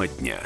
[0.00, 0.40] Тема дня.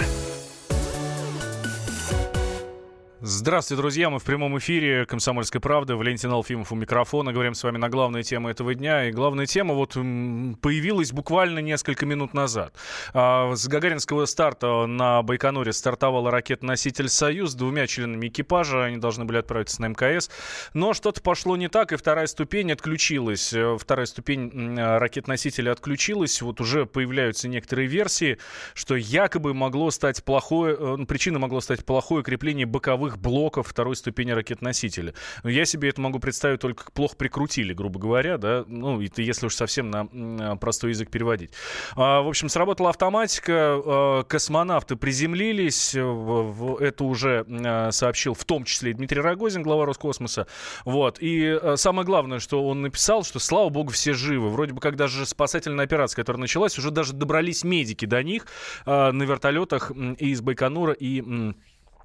[3.27, 4.11] Здравствуйте, друзья.
[4.11, 5.97] Мы в прямом эфире «Комсомольской правды».
[5.97, 7.33] Валентин Алфимов у микрофона.
[7.33, 9.09] Говорим с вами на главные темы этого дня.
[9.09, 12.75] И главная тема вот появилась буквально несколько минут назад.
[13.15, 18.85] А, с гагаринского старта на Байконуре стартовала ракета-носитель «Союз» с двумя членами экипажа.
[18.85, 20.29] Они должны были отправиться на МКС.
[20.75, 23.55] Но что-то пошло не так, и вторая ступень отключилась.
[23.55, 26.43] Э, вторая ступень ракет-носителя отключилась.
[26.43, 28.37] Вот уже появляются некоторые версии,
[28.75, 33.97] что якобы могло стать плохое, э, причиной могло стать плохое крепление боковых боковых блоков второй
[33.97, 35.15] ступени ракет-носителя.
[35.43, 39.47] Но я себе это могу представить только плохо прикрутили, грубо говоря, да, ну, это если
[39.47, 41.51] уж совсем на простой язык переводить.
[41.97, 48.65] А, в общем, сработала автоматика, а, космонавты приземлились, в, это уже а, сообщил в том
[48.65, 50.47] числе и Дмитрий Рогозин, глава Роскосмоса,
[50.85, 54.49] вот, и а, самое главное, что он написал, что, слава богу, все живы.
[54.51, 58.47] Вроде бы, когда же спасательная операция, которая началась, уже даже добрались медики до них
[58.87, 61.53] а, на вертолетах и из Байконура, и Э,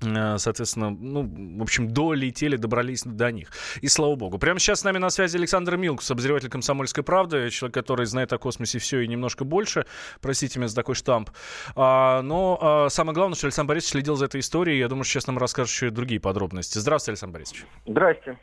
[0.01, 3.49] соответственно, ну, в общем, долетели, добрались до них.
[3.81, 4.37] И слава богу.
[4.37, 8.37] Прямо сейчас с нами на связи Александр Милкус, обозреватель «Комсомольской правды», человек, который знает о
[8.37, 9.85] космосе все и немножко больше.
[10.21, 11.29] Простите меня за такой штамп.
[11.75, 14.79] А, но а, самое главное, что Александр Борисович следил за этой историей.
[14.79, 16.77] Я думаю, что сейчас нам расскажет еще и другие подробности.
[16.77, 17.65] Здравствуйте, Александр Борисович.
[17.85, 18.37] Здрасте.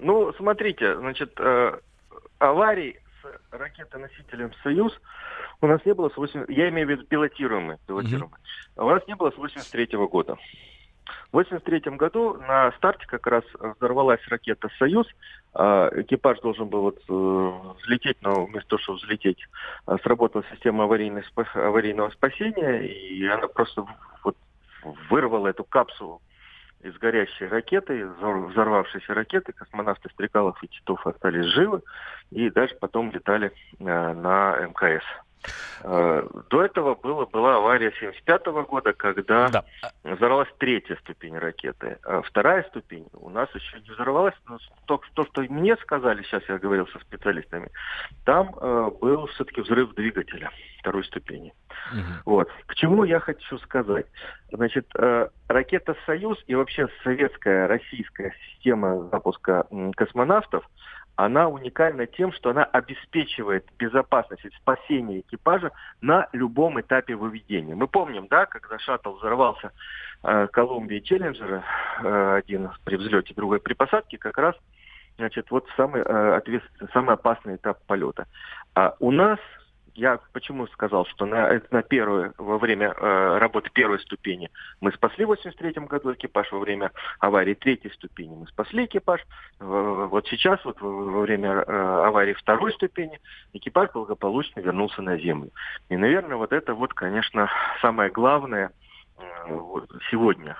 [0.00, 1.78] Ну, смотрите, значит, э,
[2.38, 2.98] аварий
[3.50, 4.92] ракетоносителем «Союз»
[5.60, 6.46] у нас не было с 8...
[6.48, 7.78] Я имею в виду пилотируемые.
[7.86, 8.38] пилотируемые.
[8.76, 8.84] Mm-hmm.
[8.84, 10.36] У нас не было с 83 -го года.
[11.32, 13.44] В 1983 году на старте как раз
[13.78, 15.06] взорвалась ракета «Союз».
[15.52, 19.38] А, экипаж должен был вот э, взлететь, но вместо того, чтобы взлететь,
[19.86, 23.84] а, сработала система аварийного спасения, и она просто
[24.22, 24.36] вот
[25.10, 26.22] вырвала эту капсулу
[26.84, 29.52] из горящей ракеты, взорвавшейся ракеты.
[29.52, 31.82] Космонавты Стрекалов и Титов остались живы
[32.30, 35.04] и даже потом летали э, на МКС.
[35.82, 39.64] Э, до этого было, была авария 75 года, когда да.
[40.02, 41.98] взорвалась третья ступень ракеты.
[42.04, 44.34] А вторая ступень у нас еще не взорвалась.
[44.48, 47.70] Но то, то, что мне сказали, сейчас я говорил со специалистами,
[48.24, 50.50] там э, был все-таки взрыв двигателя
[50.84, 51.54] второй ступени.
[51.92, 52.02] Угу.
[52.26, 52.48] Вот.
[52.66, 54.06] К чему я хочу сказать?
[54.52, 60.68] Значит, э, ракета «Союз» и вообще советская, российская система запуска космонавтов–
[61.16, 67.76] она уникальна тем, что она обеспечивает безопасность и спасение экипажа на любом этапе выведения.
[67.76, 69.70] Мы помним, да, когда шаттл взорвался
[70.24, 71.62] э, Колумбии Челленджера,
[72.02, 74.56] э, один при взлете, другой при посадке, как раз
[75.16, 78.26] значит, вот самый, э, ответственный, самый опасный этап полета.
[78.74, 79.38] А у нас
[79.94, 84.50] я почему сказал, что на, на первую, во время э, работы первой ступени
[84.80, 86.90] мы спасли в 83 году экипаж, во время
[87.20, 89.20] аварии третьей ступени мы спасли экипаж.
[89.60, 93.20] Э, вот сейчас, вот во время э, аварии второй ступени,
[93.52, 95.50] экипаж благополучно вернулся на Землю.
[95.88, 97.48] И, наверное, вот это вот, конечно,
[97.80, 98.72] самое главное
[99.16, 99.22] э,
[100.10, 100.56] сегодня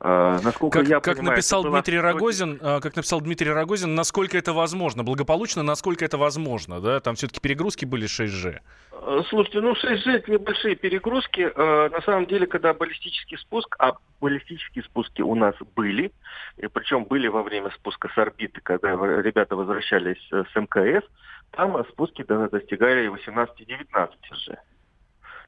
[0.00, 2.12] насколько как, я как понимаю, написал Дмитрий была...
[2.12, 7.00] Рогозин, а, как написал Дмитрий Рогозин, насколько это возможно, благополучно, насколько это возможно, да?
[7.00, 8.60] Там все-таки перегрузки были 6G.
[9.02, 11.50] Э, слушайте, ну 6G это небольшие перегрузки.
[11.54, 16.12] Э, на самом деле, когда баллистический спуск, а баллистические спуски у нас были,
[16.58, 21.04] и причем были во время спуска с орбиты, когда ребята возвращались э, с МКС,
[21.52, 24.10] там спуски достигали 18-19
[24.46, 24.58] G.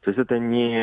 [0.03, 0.77] То есть это не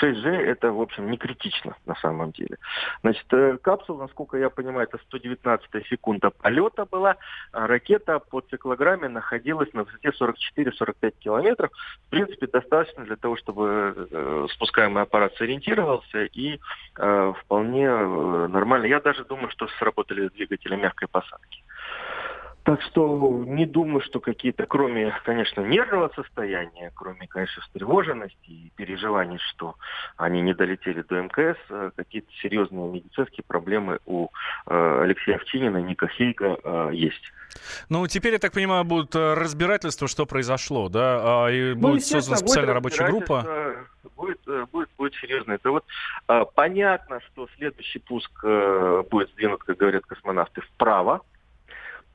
[0.00, 2.56] 6G, это, в общем, не критично на самом деле.
[3.02, 7.16] Значит, э, капсула, насколько я понимаю, это 119 секунда полета была.
[7.52, 11.70] А ракета по циклограмме находилась на высоте 44-45 километров.
[12.06, 16.58] В принципе, достаточно для того, чтобы э, спускаемый аппарат сориентировался и
[16.96, 18.86] э, вполне э, нормально.
[18.86, 21.62] Я даже думаю, что сработали двигатели мягкой посадки.
[22.68, 29.38] Так что не думаю, что какие-то, кроме, конечно, нервного состояния, кроме, конечно, встревоженности и переживаний,
[29.38, 29.76] что
[30.18, 34.28] они не долетели до МКС, э, какие-то серьезные медицинские проблемы у
[34.66, 37.32] э, Алексея Овчинина, Ника Хейга э, есть.
[37.88, 41.46] Ну, теперь, я так понимаю, будут разбирательства, что произошло, да?
[41.46, 43.46] А, и ну, будет создана специальная рабочая группа?
[44.14, 44.40] Будет,
[44.70, 45.52] будет, будет серьезно.
[45.52, 45.86] Это вот
[46.54, 48.30] понятно, что следующий пуск
[49.10, 51.22] будет сдвинут, как говорят космонавты, вправо,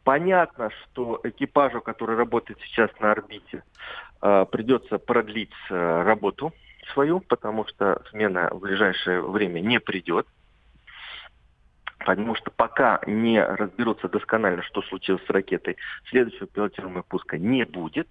[0.04, 3.64] Понятно, что экипажу, который работает сейчас на орбите,
[4.22, 6.52] э, придется продлить э, работу
[6.92, 10.28] свою, потому что смена в ближайшее время не придет.
[12.00, 15.78] Потому что пока не разберутся досконально, что случилось с ракетой,
[16.10, 18.10] следующего пилотируемого пуска не будет.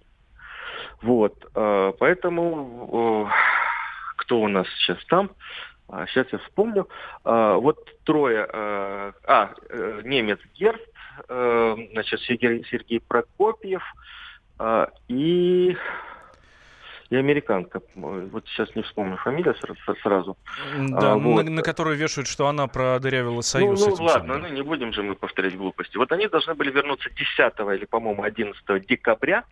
[1.03, 3.29] Вот, э, поэтому
[4.17, 5.29] кто у нас сейчас там?
[6.07, 6.87] Сейчас я вспомню.
[7.23, 8.47] Вот трое.
[8.49, 9.53] А,
[10.03, 10.92] немец Герст,
[11.27, 13.83] значит, Сергей, Сергей Прокопьев
[15.07, 15.75] и
[17.13, 17.79] и американка.
[17.95, 19.55] Вот сейчас не вспомню фамилию
[20.01, 20.35] сразу.
[20.75, 21.43] Да, а, вот.
[21.43, 23.85] на, на которую вешают, что она продырявила союз.
[23.85, 24.49] Ну, ну ладно, самым.
[24.49, 25.95] ну не будем же мы повторять глупости.
[25.97, 29.43] Вот они должны были вернуться 10 или, по-моему, 11 декабря.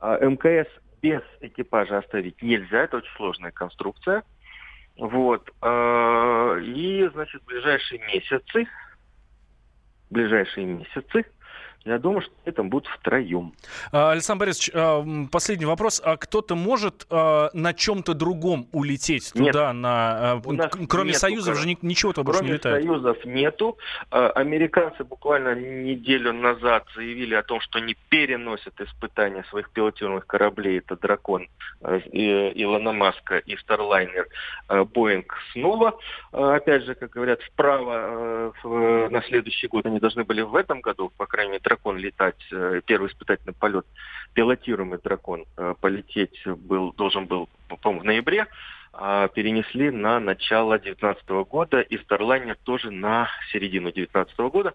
[0.00, 0.68] А МКС
[1.00, 4.24] без экипажа оставить нельзя, это очень сложная конструкция.
[4.98, 5.48] Вот.
[5.60, 8.66] А, и, значит, в ближайшие месяцы,
[10.10, 11.24] ближайшие месяцы
[11.86, 13.54] я думаю, что это будут втроем.
[13.92, 16.02] А, Александр Борисович, а, последний вопрос.
[16.04, 19.52] А кто-то может а, на чем-то другом улететь Нет.
[19.52, 19.72] туда?
[19.72, 20.42] На,
[20.88, 22.84] кроме нету, Союзов же ничего-то больше не летает.
[22.84, 23.78] Кроме Союзов нету.
[24.10, 30.78] Американцы буквально неделю назад заявили о том, что они переносят испытания своих пилотируемых кораблей.
[30.78, 31.48] Это «Дракон»
[31.82, 32.00] э,
[32.54, 34.26] Илона Маска и «Старлайнер»
[34.68, 35.98] э, Боинг снова.
[36.32, 41.12] Опять же, как говорят, вправо э, на следующий год они должны были в этом году,
[41.16, 43.86] по крайней мере, дракон летать, э, первый испытательный полет,
[44.34, 48.46] пилотируемый дракон э, полететь был, должен был, по-моему, в ноябре,
[48.92, 54.74] а перенесли на начало 2019 года и Старлайнер тоже на середину 2019 года.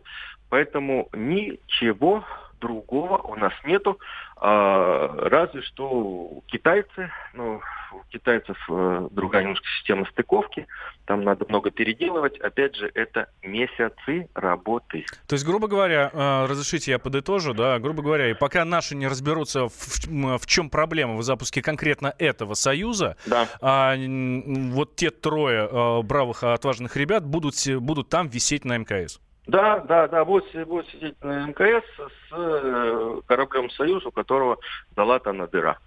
[0.49, 2.23] Поэтому ничего
[2.61, 3.99] другого у нас нету,
[4.37, 7.59] а, разве что китайцы, ну,
[7.93, 10.65] у китайцев э, другая немножко система стыковки,
[11.05, 15.05] там надо много переделывать, опять же, это месяцы работы.
[15.27, 19.07] То есть, грубо говоря, э, разрешите я подытожу, да, грубо говоря, и пока наши не
[19.07, 23.47] разберутся, в, в чем проблема в запуске конкретно этого союза, да.
[23.61, 29.19] а, вот те трое э, бравых, отважных ребят будут, будут там висеть на МКС.
[29.51, 34.57] Да, да, да, будет, будет сидеть на МКС с э, кораблем «Союз», у которого
[34.95, 35.77] залатана дыра.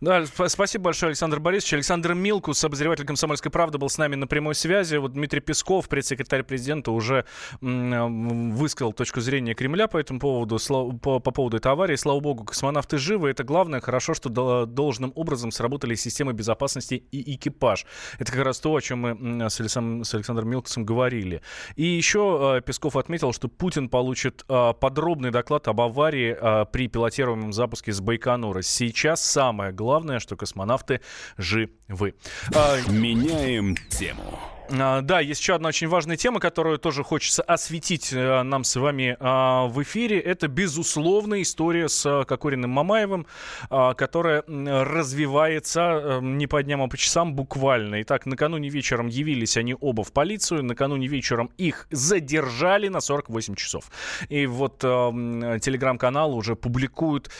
[0.00, 1.74] Да, спасибо большое, Александр Борисович.
[1.74, 4.96] Александр Милкус, обозреватель «Комсомольской правды», был с нами на прямой связи.
[4.96, 7.26] Вот Дмитрий Песков, пресс-секретарь президента, уже
[7.60, 10.58] высказал точку зрения Кремля по этому поводу,
[11.02, 11.96] по, по поводу этой аварии.
[11.96, 13.28] Слава богу, космонавты живы.
[13.28, 13.82] Это главное.
[13.82, 17.84] Хорошо, что должным образом сработали системы безопасности и экипаж.
[18.18, 21.42] Это как раз то, о чем мы с, Александром, с Александром Милкусом говорили.
[21.76, 26.88] И еще э, Песков отметил, что Путин получит э, подробный доклад об аварии э, при
[26.88, 28.62] пилотируемом запуске с Байконура.
[28.62, 31.00] Сейчас самое главное главное, что космонавты
[31.36, 32.14] живы.
[32.54, 34.38] А, Меняем тему.
[34.72, 38.76] А, да, есть еще одна очень важная тема, которую тоже хочется осветить э, нам с
[38.76, 40.20] вами а, в эфире.
[40.20, 43.26] Это, безусловно, история с э, Кокориным Мамаевым,
[43.68, 48.02] а, которая развивается э, не по дням, а по часам буквально.
[48.02, 53.90] Итак, накануне вечером явились они оба в полицию, накануне вечером их задержали на 48 часов.
[54.28, 57.30] И вот телеграм-канал уже публикуют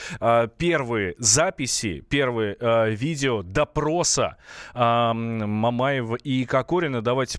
[0.59, 2.57] первые записи, первые
[2.91, 4.37] видео допроса
[4.75, 7.03] Мамаева и Кокорина.
[7.03, 7.39] Давайте давайте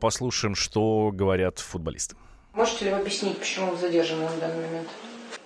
[0.00, 2.16] послушаем, что говорят футболисты.
[2.52, 4.88] Можете ли вы объяснить, почему вы задержаны на данный момент?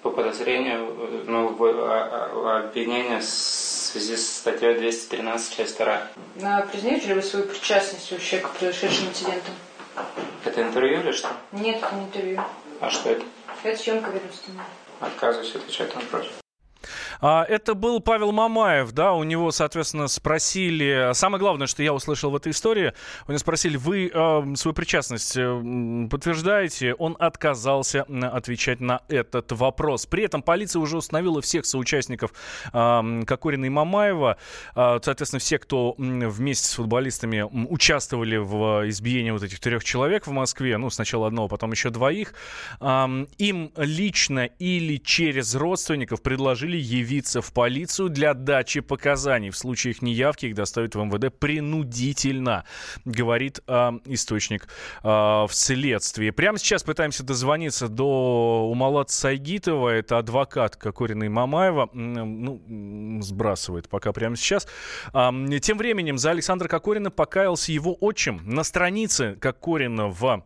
[0.02, 6.02] По подозрению, ну, в, а, а, обвинение в связи с статьей 213, часть 2.
[6.42, 9.54] А признаете ли вы свою причастность вообще к произошедшим инцидентам?
[10.44, 11.28] Это интервью или что?
[11.52, 12.40] Нет, это не интервью.
[12.80, 13.24] А что это?
[13.64, 14.64] Это съемка ведомственная.
[15.00, 16.28] Отказываюсь отвечать на вопрос.
[17.20, 22.30] А, это был Павел Мамаев, да, у него, соответственно, спросили, самое главное, что я услышал
[22.30, 22.92] в этой истории,
[23.26, 26.94] у него спросили, вы э, свою причастность э, подтверждаете?
[26.94, 30.06] Он отказался отвечать на этот вопрос.
[30.06, 32.32] При этом полиция уже установила всех соучастников
[32.72, 34.37] э, Кокорина и Мамаева,
[34.76, 40.30] э, соответственно, все, кто вместе с футболистами участвовали в избиении вот этих трех человек в
[40.30, 42.34] Москве, ну, сначала одного, потом еще двоих,
[42.80, 49.50] э, им лично или через родственников предложили явиться явиться в полицию для дачи показаний.
[49.50, 52.64] В случае их неявки их доставят в МВД принудительно,
[53.04, 54.68] говорит э, источник
[55.02, 56.30] э, в следствии.
[56.30, 64.12] Прямо сейчас пытаемся дозвониться до Умалат Сайгитова, это адвокат Кокорина и Мамаева, ну, сбрасывает пока
[64.12, 64.68] прямо сейчас.
[65.12, 70.42] А, тем временем за Александра Кокорина покаялся его отчим на странице Кокорина в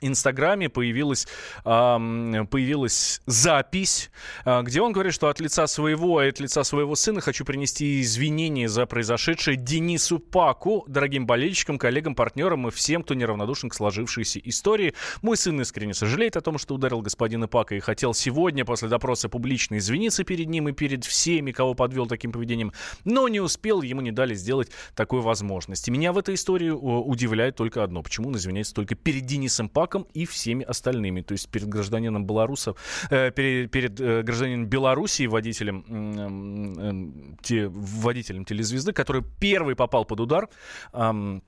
[0.00, 1.26] Инстаграме появилась,
[1.64, 4.10] э, появилась запись,
[4.44, 8.00] э, где он говорит, что от лица своего и от лица своего сына хочу принести
[8.00, 14.40] извинения за произошедшее Денису Паку, дорогим болельщикам, коллегам, партнерам и всем, кто неравнодушен к сложившейся
[14.44, 14.94] истории.
[15.22, 19.28] Мой сын искренне сожалеет о том, что ударил господина Пака и хотел сегодня после допроса
[19.28, 22.72] публично извиниться перед ним и перед всеми, кого подвел таким поведением,
[23.04, 25.90] но не успел, ему не дали сделать такой возможности.
[25.90, 28.02] Меня в этой истории удивляет только одно.
[28.02, 31.22] Почему он извиняется только перед Денисом Паком, Slovаком и всеми остальными.
[31.22, 32.76] То есть перед гражданином Беларусов,
[33.10, 40.20] э, перед, перед э, гражданином Белоруссии, водителем, э, те, водителем телезвезды, который первый попал под
[40.20, 40.48] удар.
[40.92, 41.40] Э,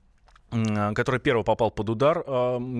[0.95, 2.19] который первый попал под удар,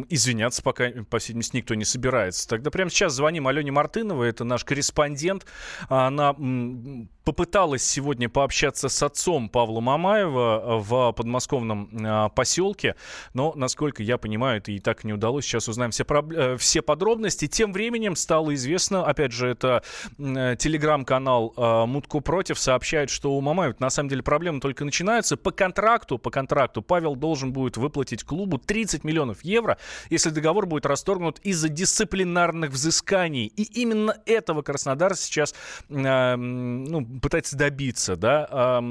[0.09, 2.47] извиняться пока, по всей видимости, никто не собирается.
[2.47, 5.45] Тогда прямо сейчас звоним Алене Мартыновой, это наш корреспондент.
[5.89, 6.35] Она
[7.23, 12.95] попыталась сегодня пообщаться с отцом Павла Мамаева в подмосковном а, поселке,
[13.33, 15.45] но, насколько я понимаю, это и так не удалось.
[15.45, 16.31] Сейчас узнаем все, проб...
[16.31, 17.47] Э, все подробности.
[17.47, 19.83] Тем временем стало известно, опять же, это
[20.17, 25.37] телеграм-канал э, Мутко против сообщает, что у Мамаева на самом деле проблемы только начинаются.
[25.37, 29.77] По контракту, по контракту Павел должен будет выплатить клубу 30 миллионов евро,
[30.09, 33.45] если договор будет расторгнут из-за дисциплинарных взысканий.
[33.45, 35.53] И именно этого Краснодар сейчас
[35.89, 38.81] э, ну, пытается добиться, да,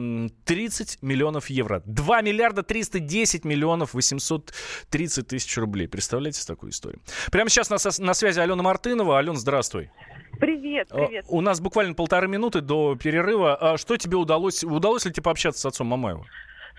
[0.45, 1.83] 30 миллионов евро.
[1.87, 5.89] 2 миллиарда 310 миллионов 830 тысяч рублей.
[5.89, 7.01] Представляете такую историю?
[7.31, 9.19] Прямо сейчас на, на связи Алена Мартынова.
[9.19, 9.91] Ален, здравствуй.
[10.39, 11.25] Привет, привет.
[11.29, 13.55] У нас буквально полторы минуты до перерыва.
[13.55, 14.65] А что тебе удалось?
[14.65, 16.27] Удалось ли тебе пообщаться с отцом Мамаева?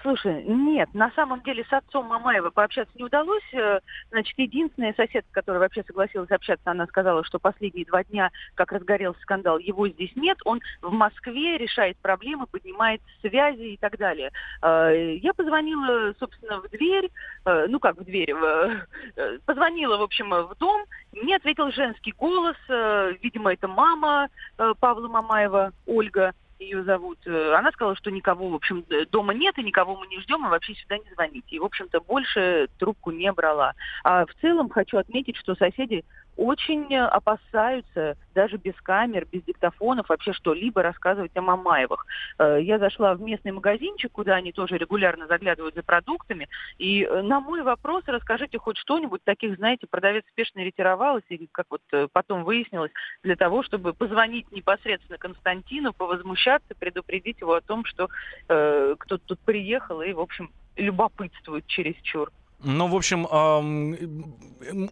[0.01, 3.43] Слушай, нет, на самом деле с отцом Мамаева пообщаться не удалось.
[3.53, 3.79] Э,
[4.11, 9.21] значит, единственная соседка, которая вообще согласилась общаться, она сказала, что последние два дня, как разгорелся
[9.21, 10.37] скандал, его здесь нет.
[10.45, 14.31] Он в Москве решает проблемы, поднимает связи и так далее.
[14.61, 17.09] Э, я позвонила, собственно, в дверь,
[17.45, 18.33] э, ну как в дверь,
[19.45, 20.83] позвонила, в общем, в дом.
[21.13, 22.57] Мне ответил женский голос,
[23.21, 24.29] видимо, это мама
[24.79, 29.63] Павла Мамаева, Ольга ее зовут, э, она сказала, что никого, в общем, дома нет, и
[29.63, 31.55] никого мы не ждем, и вообще сюда не звоните.
[31.55, 33.73] И, в общем-то, больше трубку не брала.
[34.03, 36.03] А в целом хочу отметить, что соседи
[36.35, 42.05] очень опасаются даже без камер, без диктофонов вообще что-либо рассказывать о Мамаевых.
[42.39, 47.21] Э, я зашла в местный магазинчик, куда они тоже регулярно заглядывают за продуктами, и э,
[47.21, 52.07] на мой вопрос расскажите хоть что-нибудь, таких, знаете, продавец спешно ретировалась, и как вот э,
[52.11, 52.91] потом выяснилось,
[53.23, 58.09] для того, чтобы позвонить непосредственно Константину, повозмущаться, предупредить его о том, что
[58.49, 62.31] э, кто-то тут приехал и, в общем, любопытствует чересчур.
[62.63, 63.27] Ну, в общем,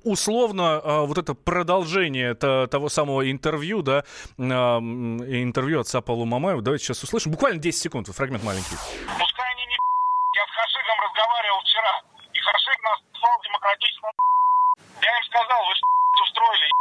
[0.03, 4.03] условно, а, вот это продолжение того самого интервью, да,
[4.37, 7.31] интервью отца Павла Мамаева, давайте сейчас услышим.
[7.31, 8.75] Буквально 10 секунд, фрагмент маленький.
[9.17, 9.75] Пускай они не
[10.35, 12.01] Я с Хашигом разговаривал вчера,
[12.33, 14.11] и Хашиг нас послал демократическому
[15.01, 15.73] Я им сказал, вы
[16.23, 16.71] устроили,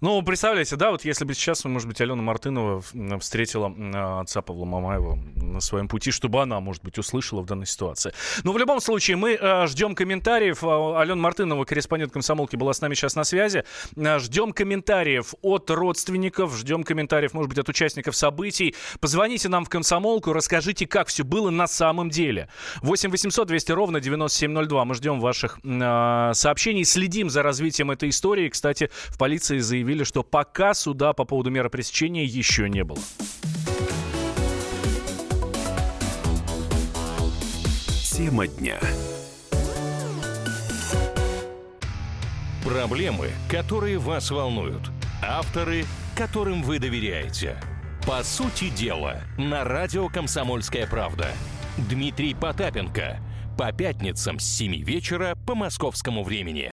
[0.00, 2.82] ну, представляете, да, вот если бы сейчас, может быть, Алена Мартынова
[3.20, 8.12] встретила отца Павла Мамаева на своем пути, чтобы она, может быть, услышала в данной ситуации.
[8.44, 10.62] Но в любом случае, мы э, ждем комментариев.
[10.62, 13.64] А, Алена Мартынова, корреспондент комсомолки, была с нами сейчас на связи.
[13.96, 18.74] Э, ждем комментариев от родственников, ждем комментариев, может быть, от участников событий.
[19.00, 22.48] Позвоните нам в комсомолку, расскажите, как все было на самом деле.
[22.82, 24.84] 8 800 200 ровно 9702.
[24.84, 28.48] Мы ждем ваших э, сообщений, следим за развитием этой истории.
[28.48, 33.00] Кстати, в полиции заявили, заявили, что пока суда по поводу меры пресечения еще не было.
[38.04, 38.78] Тема дня.
[42.64, 44.90] Проблемы, которые вас волнуют.
[45.22, 45.84] Авторы,
[46.16, 47.56] которым вы доверяете.
[48.06, 51.28] По сути дела, на радио «Комсомольская правда».
[51.76, 53.18] Дмитрий Потапенко.
[53.58, 56.69] По пятницам с 7 вечера по московскому времени.